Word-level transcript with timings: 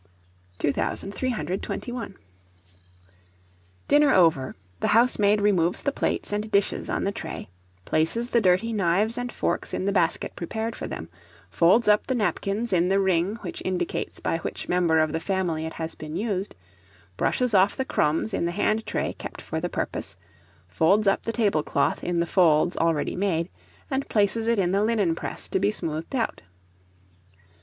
[Illustration: 0.63 1.11
CRUMB 1.11 1.11
BRUSH]. 1.45 1.59
2321. 1.61 2.15
Dinner 3.87 4.11
over, 4.11 4.55
the 4.79 4.87
housemaid 4.87 5.39
removes 5.41 5.83
the 5.83 5.91
plates 5.91 6.33
and 6.33 6.49
dishes 6.49 6.89
on 6.89 7.03
the 7.03 7.11
tray, 7.11 7.49
places 7.85 8.31
the 8.31 8.41
dirty 8.41 8.73
knives 8.73 9.15
and 9.19 9.31
forks 9.31 9.75
in 9.75 9.85
the 9.85 9.91
basket 9.91 10.35
prepared 10.35 10.75
for 10.75 10.87
them, 10.87 11.07
folds 11.51 11.87
up 11.87 12.07
the 12.07 12.15
napkins 12.15 12.73
in 12.73 12.87
the 12.89 12.99
ring 12.99 13.35
which 13.43 13.61
indicates 13.63 14.19
by 14.19 14.39
which 14.39 14.67
member 14.67 14.97
of 14.99 15.11
the 15.13 15.19
family 15.19 15.67
it 15.67 15.73
has 15.73 15.93
been 15.93 16.15
used, 16.15 16.55
brushes 17.15 17.53
off 17.53 17.77
the 17.77 17.85
crumbs 17.85 18.33
on 18.33 18.45
the 18.45 18.51
hand 18.51 18.87
tray 18.87 19.13
kept 19.13 19.39
for 19.39 19.59
the 19.59 19.69
purpose, 19.69 20.17
folds 20.67 21.05
up 21.05 21.21
the 21.21 21.31
table 21.31 21.61
cloth 21.61 22.03
in 22.03 22.19
the 22.19 22.25
folds 22.25 22.75
already 22.75 23.15
made, 23.15 23.49
and 23.91 24.09
places 24.09 24.47
it 24.47 24.57
in 24.57 24.71
the 24.71 24.83
linen 24.83 25.13
press 25.13 25.47
to 25.47 25.59
be 25.59 25.71
smoothed 25.71 26.15
out. 26.15 26.41